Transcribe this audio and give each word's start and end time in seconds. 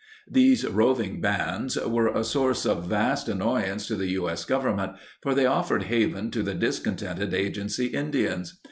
These 0.27 0.65
roving 0.67 1.21
bands 1.21 1.77
were 1.79 2.07
a 2.07 2.23
source 2.23 2.65
of 2.65 2.87
vast 2.87 3.29
annoy 3.29 3.59
ance 3.61 3.85
to 3.85 3.95
the 3.95 4.07
U.S. 4.13 4.45
Government, 4.45 4.93
for 5.21 5.35
they 5.35 5.45
offered 5.45 5.83
haven 5.83 6.29
18 6.29 6.31
to 6.43 6.53
discontented 6.55 7.35
agency 7.35 7.85
Indians. 7.85 8.59